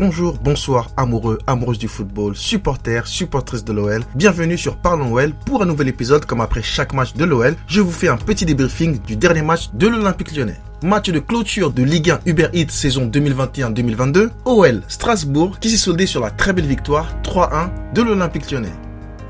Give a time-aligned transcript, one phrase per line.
[0.00, 4.02] Bonjour, bonsoir, amoureux, amoureuses du football, supporters, supportrices de l'OL.
[4.14, 6.24] Bienvenue sur Parlons OL pour un nouvel épisode.
[6.24, 9.68] Comme après chaque match de l'OL, je vous fais un petit débriefing du dernier match
[9.74, 10.58] de l'Olympique lyonnais.
[10.82, 14.30] Match de clôture de Ligue 1 Uber Eats saison 2021-2022.
[14.46, 18.72] OL Strasbourg qui s'est soldé sur la très belle victoire 3-1 de l'Olympique lyonnais.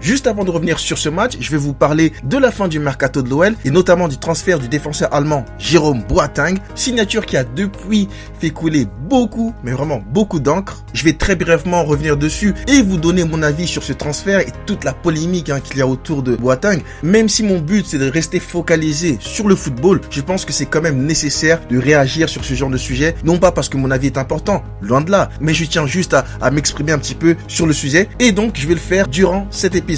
[0.01, 2.79] Juste avant de revenir sur ce match, je vais vous parler de la fin du
[2.79, 7.45] mercato de l'OL et notamment du transfert du défenseur allemand Jérôme Boateng, signature qui a
[7.45, 8.09] depuis
[8.39, 10.83] fait couler beaucoup, mais vraiment beaucoup d'encre.
[10.95, 14.52] Je vais très brièvement revenir dessus et vous donner mon avis sur ce transfert et
[14.65, 16.80] toute la polémique hein, qu'il y a autour de Boateng.
[17.03, 20.67] Même si mon but c'est de rester focalisé sur le football, je pense que c'est
[20.67, 23.91] quand même nécessaire de réagir sur ce genre de sujet, non pas parce que mon
[23.91, 27.14] avis est important, loin de là, mais je tiens juste à, à m'exprimer un petit
[27.14, 29.90] peu sur le sujet et donc je vais le faire durant cet épisode.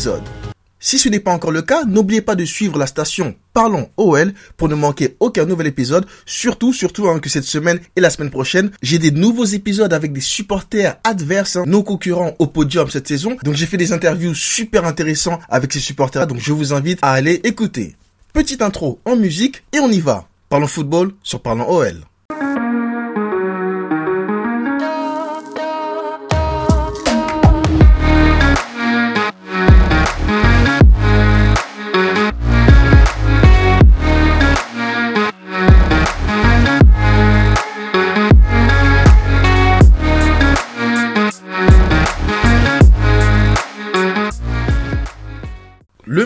[0.81, 4.33] Si ce n'est pas encore le cas, n'oubliez pas de suivre la station Parlons OL
[4.57, 6.07] pour ne manquer aucun nouvel épisode.
[6.25, 10.23] Surtout, surtout que cette semaine et la semaine prochaine, j'ai des nouveaux épisodes avec des
[10.23, 13.37] supporters adverses, hein, nos concurrents au podium cette saison.
[13.45, 16.27] Donc j'ai fait des interviews super intéressants avec ces supporters.
[16.27, 17.95] Donc je vous invite à aller écouter.
[18.33, 20.27] Petite intro en musique et on y va.
[20.49, 22.03] Parlons football sur Parlons OL.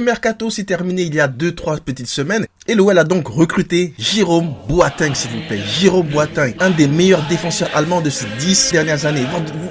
[0.06, 4.54] Mercato s'est terminé il y a 2-3 petites semaines et l'OL a donc recruté Jérôme
[4.68, 5.60] Boateng, s'il vous plaît.
[5.78, 9.24] Jérôme Boateng, un des meilleurs défenseurs allemands de ces 10 dernières années,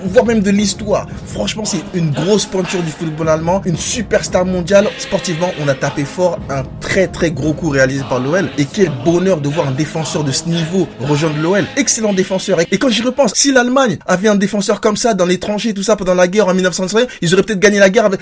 [0.06, 1.08] voire même de l'histoire.
[1.25, 4.88] Franchement, c'est une grosse pointure du football allemand, une superstar mondiale.
[4.97, 8.50] Sportivement, on a tapé fort, un très très gros coup réalisé par l'OL.
[8.58, 11.66] Et quel bonheur de voir un défenseur de ce niveau rejoindre l'OL.
[11.78, 12.59] Excellent défenseur.
[12.59, 15.83] Et quand j'y repense, si l'Allemagne avait un défenseur comme ça dans les tranchées, tout
[15.83, 18.19] ça pendant la guerre en 1931, ils auraient peut-être gagné la guerre avec...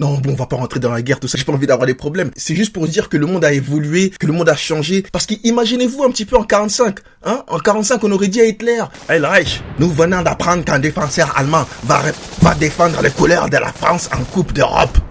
[0.00, 1.38] Non, bon, on va pas rentrer dans la guerre, tout ça.
[1.44, 2.30] Pas envie d'avoir des problèmes.
[2.36, 5.04] C'est juste pour dire que le monde a évolué, que le monde a changé.
[5.12, 7.44] Parce qu'imaginez-vous un petit peu en 45, hein?
[7.48, 11.66] En 45, on aurait dit à Hitler, Hey Reich, nous venons d'apprendre qu'un défenseur allemand
[11.84, 12.02] va,
[12.40, 15.03] va défendre les couleurs de la France en Coupe d'Europe.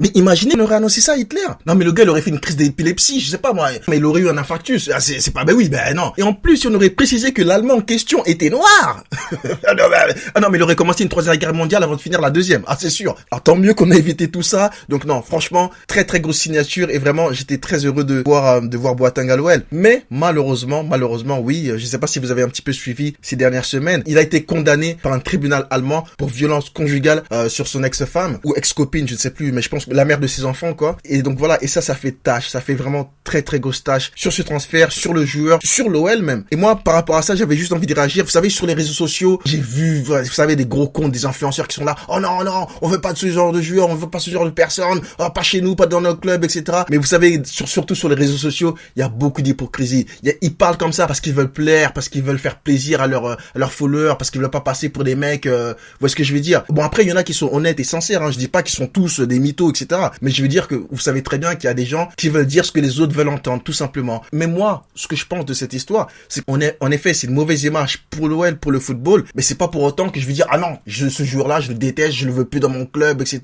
[0.00, 1.46] Mais imaginez, on aurait annoncé ça à Hitler.
[1.66, 3.68] Non, mais le gars, il aurait fait une crise d'épilepsie, je sais pas moi.
[3.88, 4.90] Mais il aurait eu un infarctus.
[4.92, 6.12] Ah, c'est pas, ben oui, ben non.
[6.16, 9.04] Et en plus, on aurait précisé que l'Allemand en question était noir.
[9.66, 12.00] ah, non, ben, ah non, mais il aurait commencé une troisième guerre mondiale avant de
[12.00, 12.62] finir la deuxième.
[12.66, 13.14] Ah, c'est sûr.
[13.30, 14.70] Alors tant mieux qu'on a évité tout ça.
[14.88, 18.60] Donc non, franchement, très très grosse signature et vraiment, j'étais très heureux de voir euh,
[18.60, 19.36] de voir Boateng à.
[19.70, 23.14] Mais malheureusement, malheureusement, oui, euh, je sais pas si vous avez un petit peu suivi
[23.22, 27.48] ces dernières semaines, il a été condamné par un tribunal allemand pour violence conjugale euh,
[27.48, 30.26] sur son ex-femme ou ex-copine, je ne sais plus, mais je pense la mère de
[30.26, 30.96] ses enfants, quoi.
[31.04, 34.12] Et donc voilà, et ça, ça fait tâche, ça fait vraiment très très grosse tâche
[34.14, 36.44] sur ce transfert, sur le joueur, sur l'OL même.
[36.50, 38.24] Et moi, par rapport à ça, j'avais juste envie de réagir.
[38.24, 41.68] Vous savez, sur les réseaux sociaux, j'ai vu, vous savez, des gros comptes, des influenceurs
[41.68, 41.94] qui sont là.
[42.08, 44.30] Oh non, non, on veut pas de ce genre de joueur, on veut pas ce
[44.30, 46.78] genre de personne, oh, pas chez nous, pas dans notre club, etc.
[46.90, 50.06] Mais vous savez, sur, surtout sur les réseaux sociaux, il y a beaucoup d'hypocrisie.
[50.40, 53.26] Ils parlent comme ça parce qu'ils veulent plaire, parce qu'ils veulent faire plaisir à leurs
[53.26, 55.46] à leurs followers, parce qu'ils veulent pas passer pour des mecs.
[55.46, 56.64] Euh, vous voyez ce que je veux dire?
[56.68, 58.22] Bon après, il y en a qui sont honnêtes et sincères.
[58.22, 58.30] Hein.
[58.30, 59.72] Je dis pas qu'ils sont tous des mythos.
[60.20, 62.28] Mais je veux dire que vous savez très bien qu'il y a des gens qui
[62.28, 64.22] veulent dire ce que les autres veulent entendre, tout simplement.
[64.32, 67.26] Mais moi, ce que je pense de cette histoire, c'est qu'on est, en effet, c'est
[67.26, 70.26] une mauvaise image pour l'OL, pour le football, mais c'est pas pour autant que je
[70.26, 72.68] vais dire, ah non, je, ce joueur-là, je le déteste, je le veux plus dans
[72.68, 73.40] mon club, etc.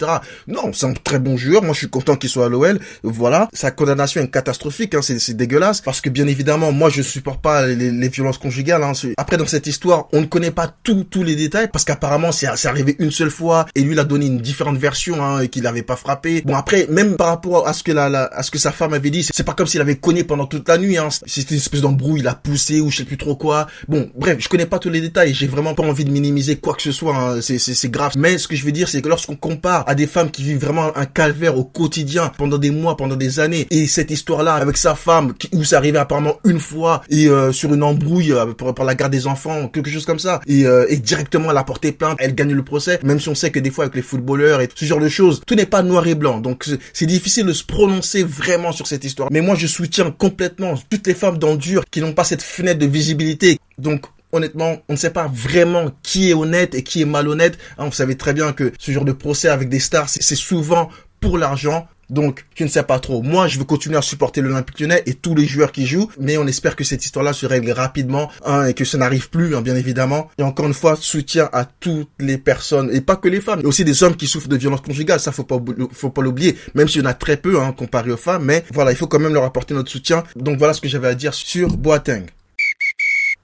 [0.47, 3.49] Non, c'est un très bon joueur, moi je suis content qu'il soit à l'OL, voilà.
[3.53, 7.67] Sa condamnation est catastrophique, hein, c'est, dégueulasse, parce que bien évidemment, moi je supporte pas
[7.67, 8.93] les, les violences conjugales, hein.
[9.17, 12.49] Après, dans cette histoire, on ne connaît pas tous tous les détails, parce qu'apparemment, c'est,
[12.57, 15.49] c'est arrivé une seule fois, et lui, il a donné une différente version, hein, et
[15.49, 16.26] qu'il n'avait pas frappé.
[16.45, 18.93] Bon, après, même par rapport à ce que la, la à ce que sa femme
[18.93, 21.09] avait dit, c'est pas comme s'il avait cogné pendant toute la nuit, hein.
[21.27, 23.67] C'était une espèce d'embrouille, il a poussé, ou je sais plus trop quoi.
[23.89, 26.75] Bon, bref, je connais pas tous les détails, j'ai vraiment pas envie de minimiser quoi
[26.75, 27.41] que ce soit, hein.
[27.41, 28.13] c'est, grave.
[28.17, 30.61] Mais ce que je veux dire, c'est que lorsqu'on compare à des femmes qui vivent
[30.61, 34.77] vraiment un calvaire au quotidien, pendant des mois, pendant des années, et cette histoire-là, avec
[34.77, 38.47] sa femme, qui, où ça arrivait apparemment une fois, et euh, sur une embrouille, euh,
[38.47, 41.57] pour, pour, la garde des enfants, quelque chose comme ça, et, euh, et directement elle
[41.57, 43.95] a porté plainte, elle gagne le procès, même si on sait que des fois avec
[43.95, 47.47] les footballeurs et ce genre de choses, tout n'est pas noir et donc c'est difficile
[47.47, 49.29] de se prononcer vraiment sur cette histoire.
[49.31, 51.57] Mais moi, je soutiens complètement toutes les femmes dans
[51.91, 53.59] qui n'ont pas cette fenêtre de visibilité.
[53.79, 57.59] Donc, honnêtement, on ne sait pas vraiment qui est honnête et qui est malhonnête.
[57.79, 60.91] Hein, vous savez très bien que ce genre de procès avec des stars, c'est souvent
[61.21, 61.89] pour l'argent.
[62.11, 63.23] Donc, je ne sais pas trop.
[63.23, 66.39] Moi, je veux continuer à supporter l'Olympique lyonnais et tous les joueurs qui jouent, mais
[66.39, 69.63] on espère que cette histoire-là se règle rapidement hein, et que ça n'arrive plus, hein,
[69.63, 70.31] bien évidemment.
[70.39, 73.67] Et encore une fois, soutien à toutes les personnes, et pas que les femmes, mais
[73.67, 75.21] aussi des hommes qui souffrent de violences conjugales.
[75.21, 75.59] Ça, faut pas,
[75.93, 78.45] faut pas l'oublier, même s'il y en a très peu hein, comparé aux femmes.
[78.45, 80.25] Mais voilà, il faut quand même leur apporter notre soutien.
[80.37, 82.27] Donc voilà ce que j'avais à dire sur Boateng.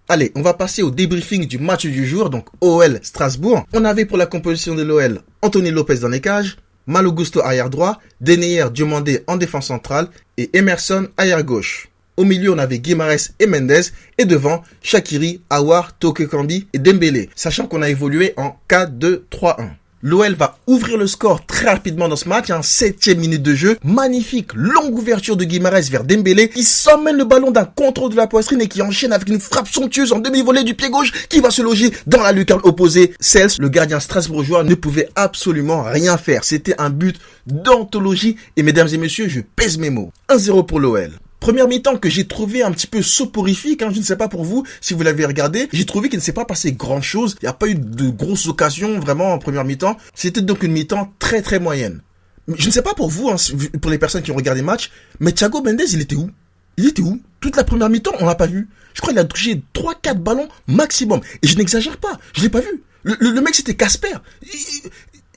[0.09, 3.65] Allez, on va passer au débriefing du match du jour, donc OL Strasbourg.
[3.73, 7.71] On avait pour la composition de l'OL Anthony Lopez dans les cages, Malo Gusto arrière
[7.71, 11.89] droit, Deneyer Diomandé en défense centrale et Emerson arrière gauche.
[12.17, 13.91] Au milieu, on avait Guimarães et Mendes.
[14.19, 17.31] Et devant, Shakiri, Awar, Tokekambi et Dembélé.
[17.35, 19.71] Sachant qu'on a évolué en 4-2-3-1.
[20.05, 23.79] L'OL va ouvrir le score très rapidement dans ce match, hein, septième minute de jeu.
[23.85, 28.27] Magnifique, longue ouverture de Guimarães vers Dembélé, qui s'emmène le ballon d'un contrôle de la
[28.27, 31.53] poitrine et qui enchaîne avec une frappe somptueuse en demi-volée du pied gauche qui va
[31.53, 33.15] se loger dans la lucarne opposée.
[33.21, 36.43] Cels, le gardien strasbourgeois, ne pouvait absolument rien faire.
[36.43, 40.11] C'était un but d'anthologie et mesdames et messieurs, je pèse mes mots.
[40.29, 41.13] 1-0 pour l'OL.
[41.43, 44.45] Première mi-temps que j'ai trouvé un petit peu soporifique, hein, je ne sais pas pour
[44.45, 47.47] vous si vous l'avez regardé, j'ai trouvé qu'il ne s'est pas passé grand chose, il
[47.47, 51.13] n'y a pas eu de grosses occasions vraiment en première mi-temps, c'était donc une mi-temps
[51.19, 52.01] très très moyenne.
[52.47, 53.35] Je ne sais pas pour vous, hein,
[53.81, 56.31] pour les personnes qui ont regardé le match, mais Thiago Mendes il était où?
[56.77, 57.21] Il était où?
[57.41, 58.69] Toute la première mi-temps on l'a pas vu.
[58.95, 62.61] Je crois qu'il a touché 3-4 ballons maximum, et je n'exagère pas, je l'ai pas
[62.61, 62.85] vu.
[63.03, 64.15] Le, mec c'était Casper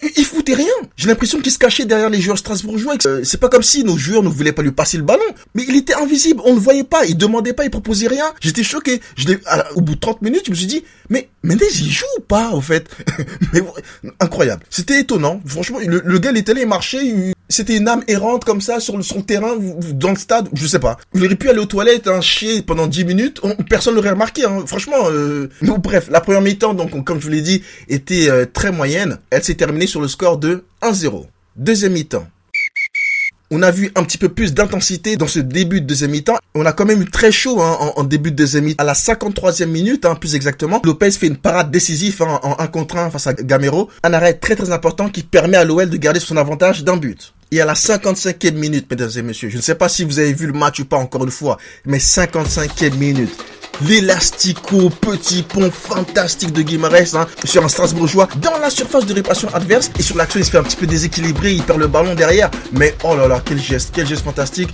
[0.02, 0.74] il foutait rien.
[0.98, 2.96] J'ai l'impression qu'il se cachait derrière les joueurs strasbourgeois.
[3.06, 5.24] Euh, c'est pas comme si nos joueurs ne voulaient pas lui passer le ballon.
[5.54, 6.42] Mais il était invisible.
[6.46, 7.06] On ne voyait pas.
[7.06, 7.64] Il demandait pas.
[7.64, 8.26] Il proposait rien.
[8.42, 9.02] J'étais choqué.
[9.16, 9.26] Je
[9.76, 12.52] au bout de 30 minutes, je me suis dit, mais Mendes, il joue ou pas,
[12.52, 12.90] au fait?
[13.54, 13.62] mais,
[14.20, 14.64] incroyable.
[14.70, 15.42] C'était étonnant.
[15.46, 17.34] Franchement, le, gars, il était allé il marchait.
[17.48, 19.56] C'était une âme errante comme ça sur son terrain,
[19.94, 20.98] dans le stade, je sais pas.
[21.14, 24.46] Il aurait pu aller aux toilettes, hein, chier pendant 10 minutes, personne l'aurait remarqué.
[24.46, 24.64] Hein.
[24.66, 25.50] Franchement, euh...
[25.62, 29.20] bref, la première mi-temps, donc comme je vous l'ai dit, était euh, très moyenne.
[29.30, 31.26] Elle s'est terminée sur le score de 1-0.
[31.56, 32.28] Deuxième mi-temps.
[33.52, 36.38] On a vu un petit peu plus d'intensité dans ce début de deuxième mi-temps.
[36.56, 38.82] On a quand même eu très chaud hein, en, début de deuxième mi-temps.
[38.82, 42.68] À la 53e minute, hein, plus exactement, Lopez fait une parade décisive hein, en 1
[42.68, 43.92] contre 1 face à Gamero.
[44.02, 47.36] Un arrêt très très important qui permet à l'OL de garder son avantage d'un but.
[47.52, 50.34] Et à la 55e minute, mesdames et messieurs, je ne sais pas si vous avez
[50.34, 53.30] vu le match ou pas encore une fois, mais 55e minute,
[53.88, 59.50] l'élastico petit pont fantastique de Guimarães hein, sur un Strasbourgeois dans la surface de réparation
[59.54, 62.16] adverse et sur l'action il se fait un petit peu déséquilibré, il perd le ballon
[62.16, 64.70] derrière mais oh là là quel geste, quel geste fantastique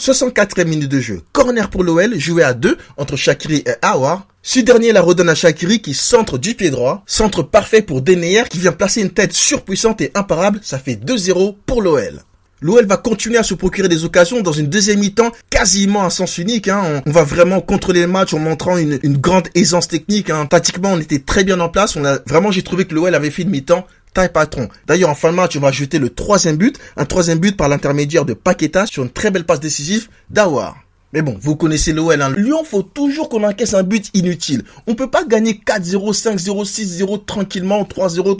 [0.00, 1.20] 64e minute de jeu.
[1.32, 4.26] Corner pour l'OL, joué à deux entre Shakiri et Awar.
[4.42, 7.02] Ce dernier la redonne à Shakiri qui centre du pied droit.
[7.04, 10.60] Centre parfait pour Deneyer qui vient placer une tête surpuissante et imparable.
[10.62, 12.22] Ça fait 2-0 pour l'OL.
[12.62, 16.36] L'OL va continuer à se procurer des occasions dans une deuxième mi-temps quasiment à sens
[16.36, 16.68] unique.
[16.68, 17.02] Hein.
[17.06, 20.28] On, va vraiment contrôler le match en montrant une, grande aisance technique.
[20.28, 20.44] Hein.
[20.44, 21.96] Tactiquement, on était très bien en place.
[21.96, 24.68] On a vraiment, j'ai trouvé que l'OL avait fait une mi-temps taille patron.
[24.86, 27.70] D'ailleurs, en fin de match, on va jeter le troisième but, un troisième but par
[27.70, 30.76] l'intermédiaire de Paqueta sur une très belle passe décisive d'Awar.
[31.12, 32.20] Mais bon, vous connaissez l'OL.
[32.20, 32.30] Hein.
[32.36, 34.64] Lyon, faut toujours qu'on encaisse un but inutile.
[34.86, 38.38] On peut pas gagner 4-0, 5-0, 6-0 tranquillement, 3-0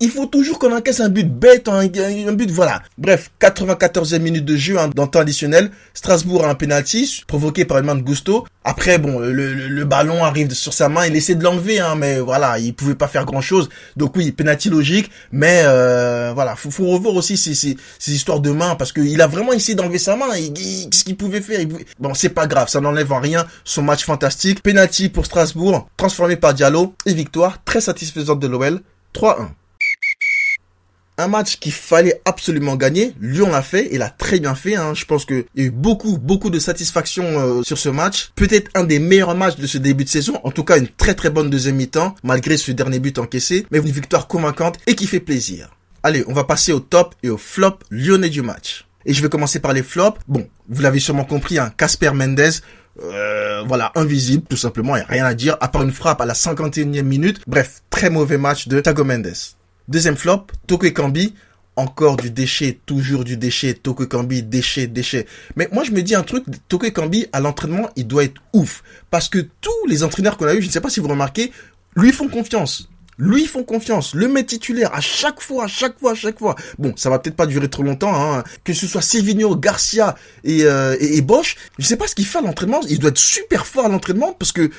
[0.00, 1.86] il faut toujours qu'on encaisse un but bête, un,
[2.32, 2.82] but, voilà.
[2.98, 5.70] Bref, 94e minute de jeu hein, dans temps additionnel.
[5.92, 8.46] Strasbourg a un penalty provoqué par une main de Gusto.
[8.62, 12.58] Après, bon, le, ballon arrive sur sa main, il essaie de l'enlever, hein, mais voilà,
[12.58, 13.68] il pouvait pas faire grand chose.
[13.96, 18.50] Donc oui, penalty logique, mais euh, voilà, faut, faut revoir aussi ces, ces, histoires de
[18.50, 20.26] main parce qu'il a vraiment essayé d'enlever sa main.
[20.34, 21.60] Qu'est-ce qu'il pouvait faire?
[21.98, 24.62] Bon, c'est pas grave, ça n'enlève en rien son match fantastique.
[24.62, 28.80] Penalty pour Strasbourg, transformé par Diallo et victoire très satisfaisante de l'OL,
[29.14, 29.48] 3-1
[31.18, 33.12] un match qu'il fallait absolument gagner.
[33.20, 34.76] Lyon l'a fait et l'a très bien fait.
[34.76, 34.94] Hein.
[34.94, 38.30] Je pense qu'il y a eu beaucoup, beaucoup de satisfaction euh, sur ce match.
[38.36, 40.40] Peut-être un des meilleurs matchs de ce début de saison.
[40.44, 43.66] En tout cas, une très très bonne deuxième mi-temps, malgré ce dernier but encaissé.
[43.70, 45.70] Mais une victoire convaincante et qui fait plaisir.
[46.04, 48.86] Allez, on va passer au top et au flop lyonnais du match.
[49.04, 50.20] Et je vais commencer par les flops.
[50.28, 52.60] Bon, vous l'avez sûrement compris, hein, Casper Mendes,
[53.02, 56.34] euh, voilà, invisible, tout simplement, a rien à dire, à part une frappe à la
[56.34, 57.40] 51e minute.
[57.46, 59.32] Bref, très mauvais match de Tago Mendes.
[59.88, 61.34] Deuxième flop, Toko Kambi.
[61.74, 65.26] Encore du déchet, toujours du déchet, Toko Kambi, déchet, déchet.
[65.56, 68.82] Mais moi, je me dis un truc, Toko Kambi, à l'entraînement, il doit être ouf.
[69.10, 71.52] Parce que tous les entraîneurs qu'on a eu, je ne sais pas si vous remarquez,
[71.96, 72.90] lui font confiance.
[73.16, 76.54] Lui font confiance, le met titulaire à chaque fois, à chaque fois, à chaque fois.
[76.78, 78.44] Bon, ça va peut-être pas durer trop longtemps, hein.
[78.64, 81.56] que ce soit Sévigno, Garcia et, euh, et, Bosch.
[81.78, 82.80] Je sais pas ce qu'il fait à l'entraînement.
[82.88, 84.70] Il doit être super fort à l'entraînement parce que,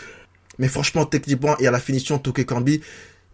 [0.59, 2.81] mais franchement, techniquement et à la finition, Toké Kambi,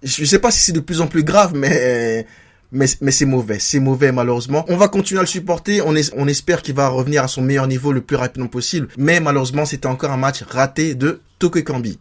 [0.04, 2.25] je sais pas si c'est de plus en plus grave, mais
[2.72, 4.66] mais, mais c'est mauvais, c'est mauvais malheureusement.
[4.68, 5.96] On va continuer à le supporter, on,
[6.28, 9.88] espère qu'il va revenir à son meilleur niveau le plus rapidement possible, mais malheureusement c'était
[9.88, 12.00] encore un match raté de Tokyo Kambi.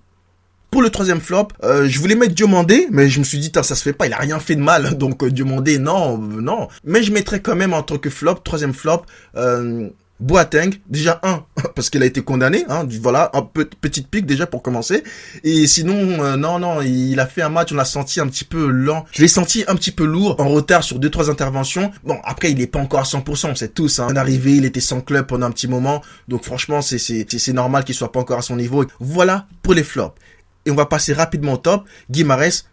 [0.70, 3.62] Pour le troisième flop, euh, je voulais mettre Diomandé, mais je me suis dit, ça
[3.62, 6.66] se fait pas, il a rien fait de mal, donc euh, Diomandé, non, non.
[6.82, 9.02] Mais je mettrais quand même en tant que flop, troisième flop,
[9.36, 9.88] euh,
[10.20, 11.44] Boateng, déjà un,
[11.74, 15.02] parce qu'il a été condamné, hein, voilà, un peu petite pique déjà pour commencer.
[15.42, 18.44] Et sinon, euh, non, non, il a fait un match, on l'a senti un petit
[18.44, 19.04] peu lent.
[19.12, 21.90] Je l'ai senti un petit peu lourd, en retard sur deux trois interventions.
[22.04, 23.98] Bon, après, il est pas encore à 100%, on sait tous.
[23.98, 24.14] Hein.
[24.16, 27.94] arrivé, il était sans club pendant un petit moment, donc franchement, c'est c'est normal qu'il
[27.94, 28.84] soit pas encore à son niveau.
[29.00, 30.14] Voilà pour les flops.
[30.66, 31.84] Et on va passer rapidement au top.
[32.10, 32.64] Guimarães,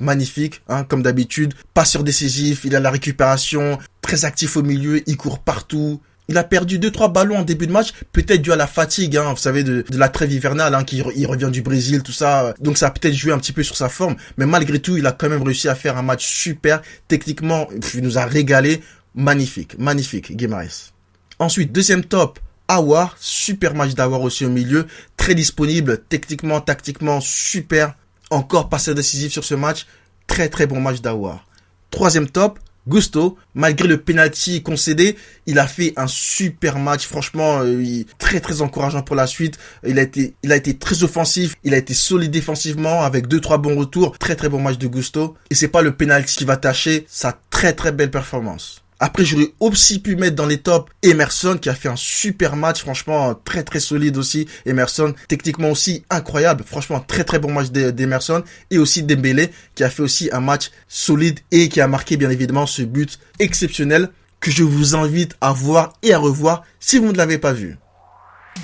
[0.00, 1.54] magnifique, hein, comme d'habitude.
[1.74, 6.00] Passeur décisif, il a la récupération, très actif au milieu, il court partout.
[6.30, 9.16] Il a perdu deux trois ballons en début de match, peut-être dû à la fatigue,
[9.16, 12.54] hein, vous savez, de, la trêve hivernale, hein, qui il revient du Brésil, tout ça.
[12.60, 15.04] Donc ça a peut-être joué un petit peu sur sa forme, mais malgré tout, il
[15.08, 16.82] a quand même réussi à faire un match super.
[17.08, 18.80] Techniquement, il nous a régalé.
[19.16, 20.92] Magnifique, magnifique, Guimaraes.
[21.40, 27.94] Ensuite, deuxième top, Awar, super match d'Awar aussi au milieu, très disponible, techniquement, tactiquement, super.
[28.30, 29.86] Encore passé décisif sur ce match,
[30.28, 31.44] très très bon match d'Awar.
[31.90, 32.60] Troisième top,
[32.90, 35.16] Gusto, malgré le penalty concédé,
[35.46, 37.06] il a fait un super match.
[37.06, 39.58] Franchement, euh, très très encourageant pour la suite.
[39.86, 41.54] Il a été, il a été très offensif.
[41.62, 44.18] Il a été solide défensivement avec deux trois bons retours.
[44.18, 45.36] Très très bon match de Gusto.
[45.50, 48.79] Et c'est pas le penalty qui va tâcher sa très très belle performance.
[49.02, 52.80] Après, j'aurais aussi pu mettre dans les tops Emerson qui a fait un super match,
[52.80, 54.46] franchement très très solide aussi.
[54.66, 59.90] Emerson, techniquement aussi incroyable, franchement très très bon match d'Emerson et aussi Dembélé qui a
[59.90, 64.50] fait aussi un match solide et qui a marqué bien évidemment ce but exceptionnel que
[64.50, 67.78] je vous invite à voir et à revoir si vous ne l'avez pas vu.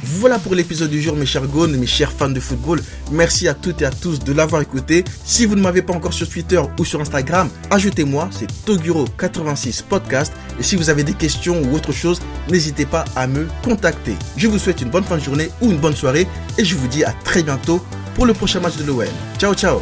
[0.02, 2.80] Voilà pour l'épisode du jour mes chers gones, mes chers fans de football.
[3.10, 5.04] Merci à toutes et à tous de l'avoir écouté.
[5.24, 10.32] Si vous ne m'avez pas encore sur Twitter ou sur Instagram, ajoutez-moi, c'est Toguro86 Podcast.
[10.60, 14.14] Et si vous avez des questions ou autre chose, n'hésitez pas à me contacter.
[14.36, 16.26] Je vous souhaite une bonne fin de journée ou une bonne soirée
[16.58, 17.82] et je vous dis à très bientôt
[18.14, 19.08] pour le prochain match de l'OL.
[19.38, 19.80] Ciao ciao